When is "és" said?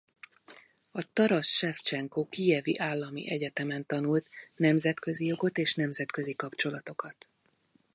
5.57-5.75